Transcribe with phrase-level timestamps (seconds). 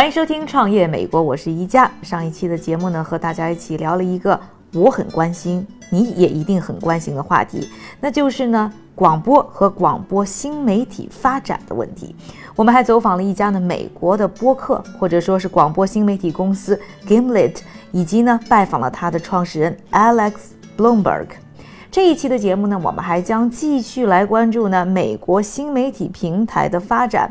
[0.00, 1.92] 欢迎收听《创业美国》，我是一加。
[2.00, 4.40] 上一期的节目呢，和大家一起聊了一个
[4.72, 7.68] 我很关心，你也一定很关心的话题，
[8.00, 12.16] 那就是呢广播和广播新媒体发展的问题。
[12.56, 17.58] 我们还走访了一家呢美国的播客，或者说是广播新媒体公司 Gimlet，
[17.92, 20.32] 以及呢拜访了他的创始人 Alex
[20.78, 21.26] Bloomberg。
[21.90, 27.30] 这一期的节目呢，我们还将继续来关注呢美国新媒体平台的发展。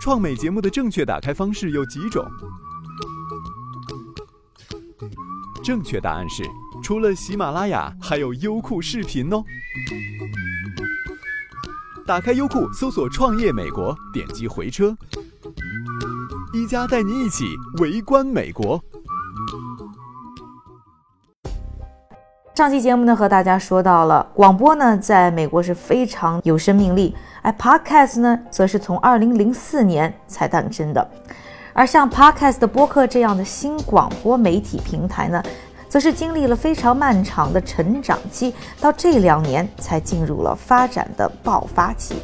[0.00, 2.26] 创美节目的正确打开方式有几种？
[5.62, 6.42] 正确答案是，
[6.82, 9.44] 除了喜马拉雅，还有优酷视频哦。
[12.06, 14.96] 打开优酷，搜索“创业美国”，点击回车，
[16.54, 18.82] 一加带您一起围观美国。
[22.60, 27.16] 上期节目呢，和大家说到了广播呢，在美国是非常有生命力。
[27.40, 31.10] 而 Podcast 呢，则是从二零零四年才诞生的，
[31.72, 35.42] 而像 Podcast 的播客这样的新广播媒体平台呢，
[35.88, 42.14] 则是经历了非常漫长的成长期，到这两年才进入了发展的爆发期。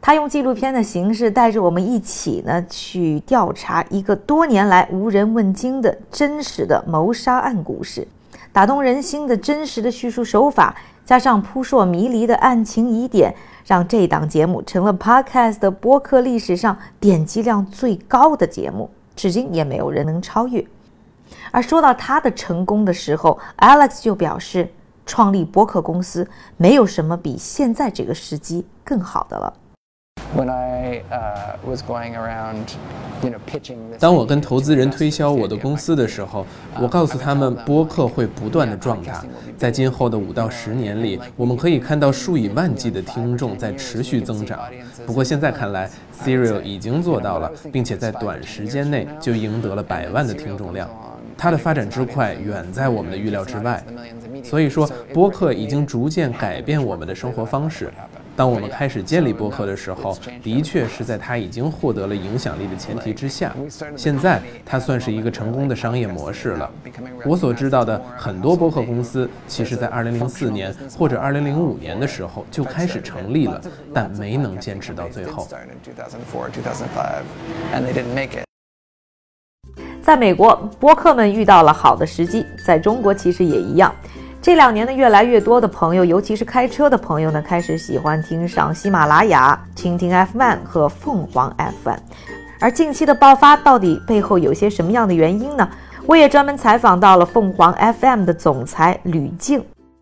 [0.00, 8.06] 他用纪录片的形式带着我们一起呢去调查一个多年来无人问津的真实的谋杀案故事，
[8.52, 13.34] 打动人心的真实的叙述手法，加上扑朔迷离的案情疑点。
[13.66, 20.64] 让这档节目成了 Podcast 的播客历史上点击量最高的节目，至今也没有人能超越。
[21.50, 24.68] 而说到他的成功的时候，Alex 就表示，
[25.04, 29.52] 创立播客公司没有什么比现在这个时机更好的了。
[33.98, 36.46] 当我跟投资人推销我的公司的时候，
[36.80, 39.24] 我告诉他们播客会不断的壮大，
[39.56, 44.58] 在今后的五到十年里，我们可以看到数以万计的听众在持续增长。
[45.06, 45.88] 不过现在看来
[46.22, 50.88] ，Serial 已经做到了，并且在短时间内就赢得了百万的听众量。
[51.38, 53.82] 它的发展之快远在我们的预料之外。
[54.42, 57.92] 所以说，播客已经逐渐改变我们的生活方式。
[58.36, 63.54] 当我们开始建立播客的时候，的确是在它已经获得了影响力的前提之下。
[63.96, 66.70] 现在它算是一个成功的商业模式了。
[67.24, 73.60] 我所知道的很多播客公司，其实在2004年或者2005年的时候就开始成立了，
[73.94, 75.48] 但没能坚持到最后。
[80.02, 83.92] 在美国，播客们遇到了好的时机，在中国其实也一样。
[84.46, 91.52] 这两年呢，越来越多的朋友，尤其是开车的朋友呢，开始喜欢听上喜马拉雅、蜻蜓 FM 和凤凰
[91.82, 91.98] FM。
[92.60, 95.68] 而近期的爆发到底背后有些什么样的原因呢？
[96.06, 99.60] 我也专门采访到了凤凰 FM 的总裁吕静。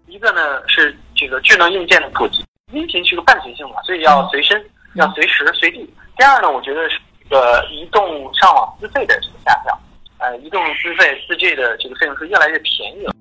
[0.08, 4.62] 一个呢是这个智能硬件的普及，音频是个伴随性嘛，所以要随身，
[4.96, 5.90] 要随时随地。
[6.18, 6.98] 第二呢，我觉得是
[7.30, 9.78] 这个移动上网资费的这个下降，
[10.18, 13.14] 呃，移动资费四 G 的这个费用是越来越便宜了。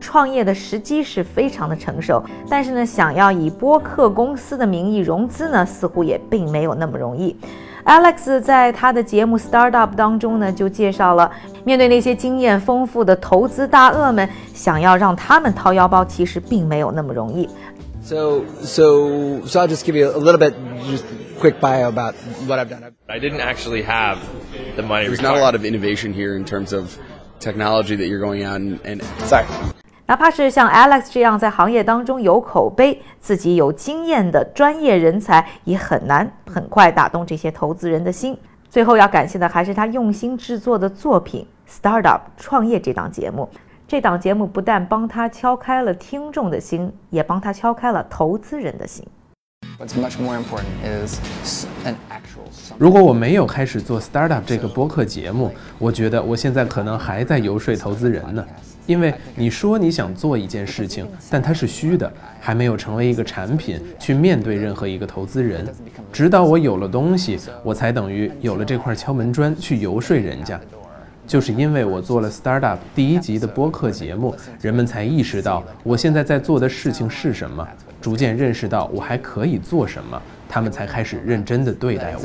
[0.00, 7.36] 创业的时机是非常的成熟，但是呢，想要以播客公司的名义融资呢，似乎也并没有那么容易。
[7.84, 11.30] Alex 在他的节目《Startup》当中呢，就介绍了
[11.64, 17.48] 面对那些经验丰富的投资大鳄们，想要让他们掏腰包，其实并没有那么容易。
[18.02, 20.54] So, so, so I'll just give you a little bit,
[20.88, 21.04] just
[21.40, 22.14] quick bio about
[22.46, 22.92] what I've done.
[23.08, 24.18] I didn't actually have
[24.76, 25.08] the money.
[25.08, 26.96] There's not a lot of innovation here in terms of
[27.40, 29.44] technology that you're going out and, and sorry.
[30.08, 38.38] 哪怕是像 Alex 这样在行业当中有口碑、自己有经验的专业人才，也很难很快打动这些投资人的心。
[38.70, 41.44] 最后要感谢的还是他用心制作的作品
[41.82, 43.48] 《Startup 创业》这档节目。
[43.88, 49.04] 这档节目不但帮他敲开了听众的心，也帮他敲开了投资人的心。
[52.78, 58.44] 如果我没有开始做 startup 这个播客节目，我觉得我现在可能还在游说投资人呢。
[58.86, 62.10] 因为你说你想做一件事情，但它是虚的，
[62.40, 65.66] 还没有成为一个产品去面对任何一个投资人。
[66.12, 70.58] 直到我有了东西，我才等于有了这块敲门砖去游说人家。
[71.26, 77.66] 就是因为我做了 startup 第一集的播客节目，人们才意识到我现在在做的事情是什么，
[78.00, 82.22] 逐渐认识到我还可以做什么，他们才开始认真的对待我。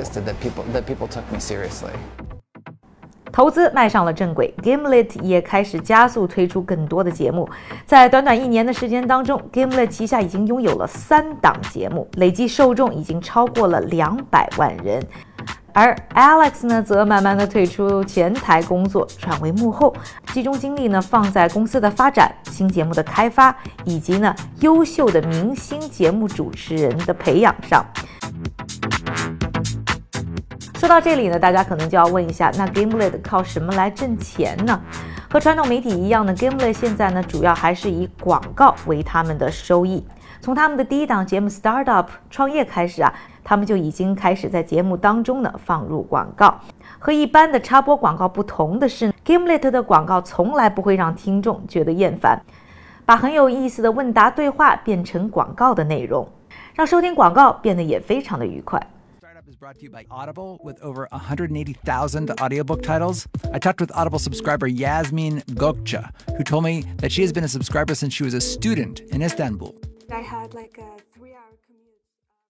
[3.32, 7.50] 投资迈上了正轨，Gimlet 也开始加速推出更多的节目。
[7.86, 15.02] 在短短一年的时间当中，Gimlet 旗下已经拥有了三档节目，累计受众已经超过了两百万人。
[15.74, 19.96] 而 Alex 呢，则慢慢的退出前台工作，转为幕后，
[20.34, 23.56] 集中精力呢放在公司的发展、新节目的开发，
[23.86, 27.86] 以及呢优秀的明星节目主持人的培养上。
[30.92, 34.78] 到这里呢，大家可能就要问一下，那 Gimlet 靠什么来挣钱呢？
[35.30, 40.06] 和传统媒体一样呢，Gimlet 现在呢主要还是以广告为他们的收益。
[40.42, 46.60] 从他们的第一档节目 Startup 创业开始啊，他们就已经开始在节目当中呢放入广告。
[47.00, 52.42] 和一般的插播广告不同的是，Gimlet 的广告从来不会让听众觉得厌烦，
[53.06, 56.28] 把很有意思的问答对话变成广告的内容，
[56.76, 58.86] 让收听广告变得也非常的愉快。
[59.61, 63.27] brought to you by Audible with over 180,000 audiobook titles.
[63.53, 67.49] I talked with Audible subscriber Yasmin Gokcha, who told me that she has been a
[67.49, 69.75] subscriber since she was a student in Istanbul.
[70.11, 71.99] I had like a three-hour commute.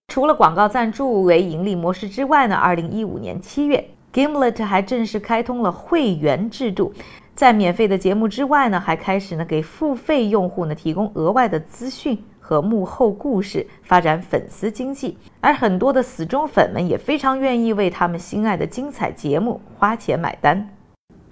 [0.07, 6.93] 除了广告赞助为盈利模式之外呢，二零一五年七月，Gimlet 还正式开通了会员制度，
[7.35, 12.23] 在免费的节目之外呢，还开始呢给付费用户呢提供额外的资讯。
[12.44, 20.68] 和幕后故事，发展粉丝经济，而很多的死忠粉们也非常愿意为他们心爱的精彩节目花钱买单。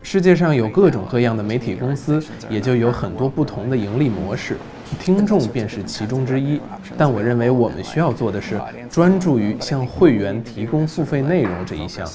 [0.02, 4.56] 世界上有各种各样的媒体公司，也就有很多不同的盈利模式，
[4.98, 6.60] 听众便是其中之一。
[6.98, 8.60] 但我认为我们需要做的是
[8.90, 12.08] 专注于向会员提供付费内容这一项。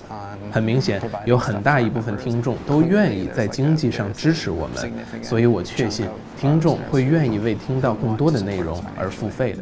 [0.52, 4.92] 很明显，有很大一部分听众都愿意在经济上支持我们，
[5.22, 6.08] 所以我确信
[6.40, 9.60] 听众会愿意为听到更多的内容而付费的。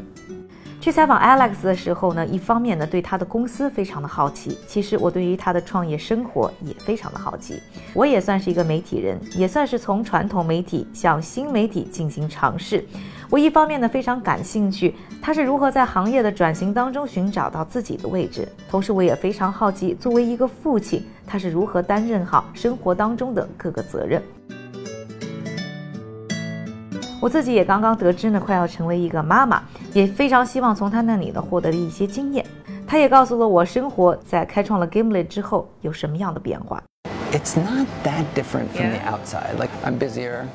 [0.83, 7.63] 去采访 Alex 的时候呢，一方面呢对他的公司非常的好奇，其实我对于他的创业生活也非常的好奇。
[7.93, 12.85] 我也算是一个媒体人，也算是从传统媒体向新媒体进行尝试。
[13.29, 24.21] 我一方面呢非常感兴趣他是如何在行业的转型当中寻找到自己的位置，同时我也非常好奇作为一个父亲他是如何担任好生活当中的各个责任。
[27.21, 32.45] 我自己也刚刚得知呢，快要成为一个妈妈，也非常希望从他那里呢获得了一些经验。
[32.85, 36.83] 他也告诉了我，生活在开创了 Gimlet 之后有什么样的变化。
[37.31, 39.57] It's not that different from the outside.
[39.57, 40.45] Like I'm busier.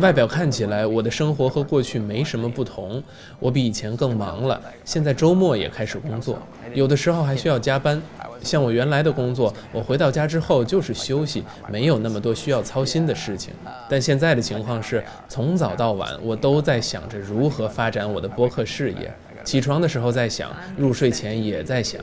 [0.00, 3.02] 外表看起来，我的生活和过去没什么不同。
[3.38, 6.38] 我比以前更忙了，现在周末也开始工作，
[6.74, 8.00] 有的时候还需要加班。
[8.42, 13.52] 像我原来的工作，我回到家之后就是休息，没有那么多需要操心的事情。
[13.88, 19.12] 但现在的情况是，从早到晚我都在想着如何发展我的播客事业。
[19.42, 22.00] 起床的时候在想，入睡前也在想。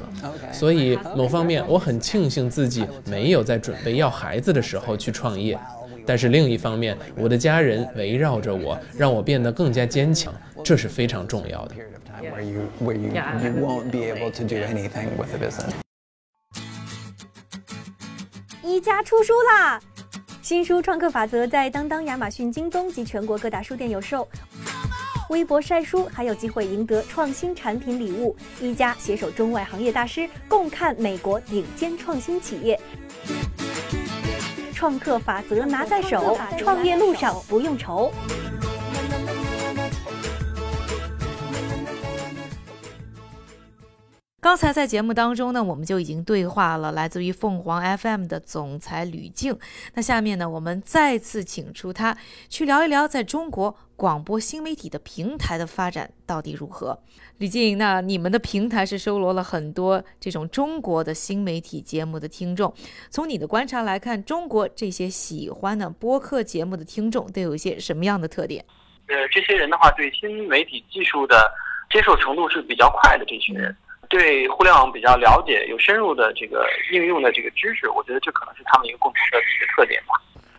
[0.52, 5.58] 所以某方面我很庆幸自己没有在准备要孩子的时候去创业。
[6.08, 10.34] 但是另一方面，我的家人围绕着我，让我变得更加坚强，
[10.64, 11.76] 这是非常重要的。
[18.64, 19.80] 一家出书啦！
[20.42, 24.26] 新书《创客法则》在当当、亚马逊、京东及全国各大书店有售。
[25.30, 28.34] 微博晒书还有机会赢得创新产品礼物。
[28.62, 32.80] 一家携手中外行业大师，共看美国顶尖创新企业。
[34.78, 38.14] 创客法则拿在手，创业路上不用愁。
[44.48, 49.60] 刚才在节目当中呢，我们就已经对话了来自于凤凰 FM 的总裁吕静。
[49.94, 56.98] 那下面呢，我们再次请出他去聊一聊在中国广播新媒体的平台的发展到底如何。
[57.40, 62.74] 吕静，那你们的平台是收罗了很多这种中国的新媒体节目的听众。
[63.10, 68.64] 从你的观察来看，中国这些喜欢的播客节目的听众都有一些什么样的特点？
[69.08, 71.52] 呃，这些人的话，对新媒体技术的
[71.92, 73.26] 接受程度是比较快的。
[73.26, 73.76] 这群人。
[74.10, 80.14] 对互联网比较了解，有深入的这个应用的这个知识，我觉得这可能是他们一个共同的一个特点吧。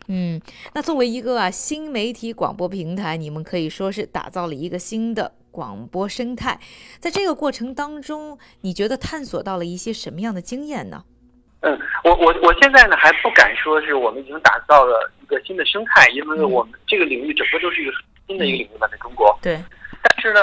[0.08, 0.40] 嗯，
[0.72, 6.58] 那作为一个啊新媒体广播平台，你们可以说是打造了一个新的广播生态。
[6.98, 11.04] 在这个过程当中，你觉得探索到了一些什么样的经验呢？
[11.60, 17.92] 嗯，我我我现在呢还不敢说是我们已经打造了一个新的生态，因为我们这个领域整个都是一个
[18.26, 19.36] 新的一个领域吧，在中国。
[19.42, 19.58] 对。
[20.00, 20.40] 但是呢，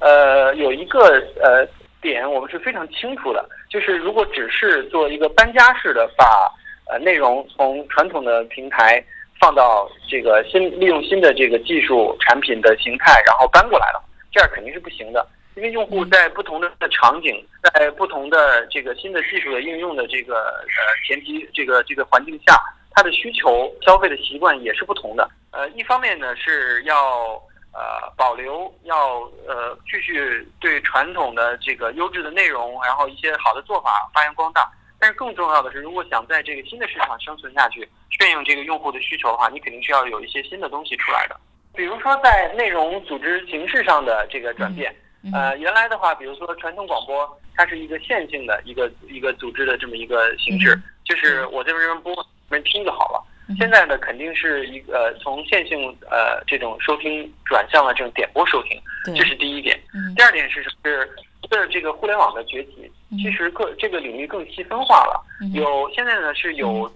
[0.00, 1.68] 呃，有一个呃
[2.04, 6.48] 点我们是非常清楚的，就是如果只是做一个搬家式的把。
[6.86, 9.02] 呃，内容从传统的平台
[9.40, 15.26] 放到这个新利用新的这个技术产品的形态，然后搬过来了，这样肯定是不行的。
[15.56, 25.26] 因为用户在不同的场景，在不同的这个新的技术的应用的这个呃前提这个这个环境下，他的需求消费的习惯也是不同的。
[25.52, 27.42] 呃，一方面呢是要
[27.74, 34.70] 呃保留，要呃继续对传统的这个优质的内容，然后一些好的做法发扬光大。
[34.98, 37.86] 但是更重要的是，如果想在这个新的市场生存下去，
[38.18, 41.38] 顺应这个用户的需求的话，你肯定是要有一些新的东西出来的。
[41.74, 44.94] 比如说，在内容组织形式上的这个转变。
[45.32, 47.26] 呃，原来的话，比如说传统广播，
[47.56, 53.24] 它是一个线性的一个一个组织的这么一个形式，就是我这边播，你们听就好了。
[53.58, 58.80] 现在呢，肯定是一个从线性呃这种收听转向了这种点播收听，
[59.14, 59.78] 这是第一点。
[60.16, 61.08] 第二点是是。
[61.50, 65.22] 随着这个互联网的崛起，其实各这个领域更细分化了。
[65.52, 66.90] 有现在呢是有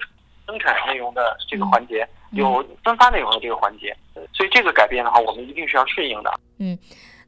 [0.47, 3.95] 生产内容的这个环节，有分发内容的这个环节，
[4.33, 6.33] 所以这个改变的话，我们一定是要顺应的。
[6.61, 6.79] 嗯，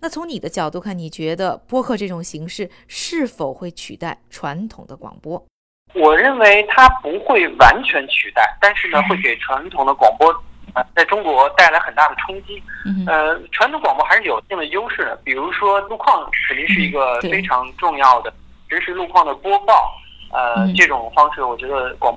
[0.00, 5.46] 那从你的角度看，你觉得播客这种形式是否会取代传统的广播？
[5.94, 10.32] 我认为它不会完全取代，但是呢，会给传统的广播。
[10.72, 12.62] 啊，在中国带来很大的冲击。
[13.04, 18.32] 呃，传统广播还是有一定的优势的，比如说路况肯定是一个非常重要的
[18.68, 19.92] 实时路况的播报。
[20.32, 22.16] 呃，这种方式我觉得广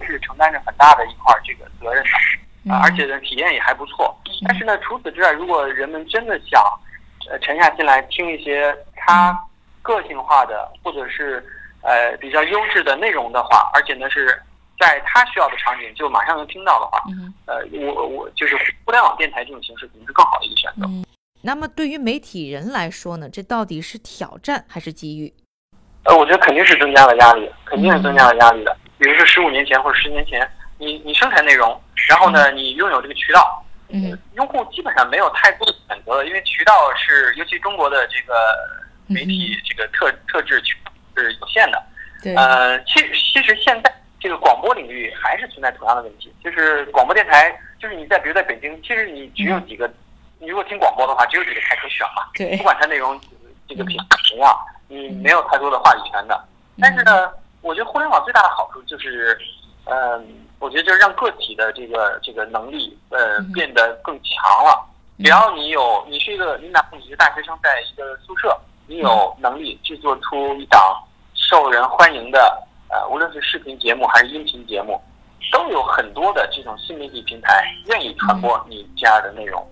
[0.00, 2.02] 是承担着很大的一块这个责任
[2.66, 4.12] 的，而且呢体验也还不错。
[4.44, 6.60] 但是呢，除此之外，如果人们真的想
[7.30, 9.38] 呃沉下心来听一些他
[9.80, 11.44] 个性化的或者是
[11.82, 14.40] 呃比较优质的内容的话，而且呢是。
[14.80, 17.00] 在他需要的场景就马上能听到的话，
[17.46, 21.08] 呃，我我就是互联网电台这种形式肯定是更好的一个选择。
[21.40, 25.32] 那么对于媒体人来说呢，这到底是挑战还是机遇？
[26.02, 28.76] 呃，我觉得肯定是增加了压力，肯定是增加了压力的。
[28.98, 38.34] 比如说十五年前或者十年前，你你生产内容，然后呢，你拥有这个渠道，嗯，用户基本上没有太多的选择了，因为渠道是尤其中国的这个
[39.06, 40.60] 媒体这个特特质
[41.16, 41.82] 是有限的。
[42.22, 43.92] 对，呃，其实其实现在。
[44.22, 49.92] 这个广播领域还是存在同样的问题，就是广播电台，就是你在比如在北京，其实你只有几个，
[50.38, 52.22] 你如果听广播的话，只有几个台可选嘛。
[52.32, 52.56] 对。
[52.56, 53.20] 不管它内容
[53.66, 56.40] 这个品什么样，你没有太多的话语权的。
[56.80, 59.36] 但是呢，我觉得互联网最大的好处就是，
[59.86, 64.88] 嗯，我觉得就是让个体的这个这个能力，呃，变得更强了。
[65.18, 70.80] 只要你有，你是一个，你哪怕你是大学生，在一个宿舍，你有能力制作出一档
[71.34, 72.68] 受人欢迎的。
[72.88, 75.00] 呃，无论是视频节目还是音频节目，
[75.50, 79.66] 都有很多的这种新媒体平台愿意传播你这样的内容。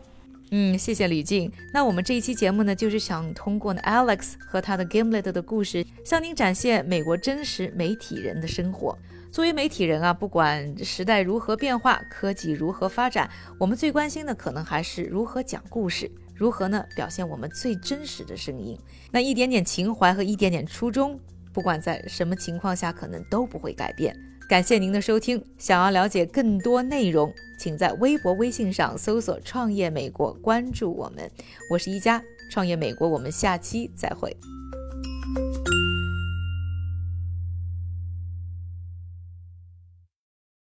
[0.52, 1.52] 嗯，谢谢李静。
[1.72, 8.98] 那我们这一期节目呢，就是想通过呢 Alex 和他的 Gimlet 的故事，向您展现美国真实媒体人的生活。
[9.30, 18.78] 作为媒体人啊，不管时代如何变化，科技如何发展，我们最关心的可能还是如何讲故事，如何呢表现我们最真实的声音。
[19.12, 21.20] 那一点点情怀和一点点初衷。
[21.52, 24.16] 不管在什么情况下，可能都不会改变。
[24.48, 25.44] 感谢您的收听。
[25.58, 31.30] 想要了解更多内容，请在微博、微信上搜索“创业美国”，关注我们。
[31.70, 34.34] 我是一加创业美国，我们下期再会。